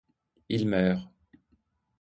Il 0.49 0.67
meurt. 0.67 1.07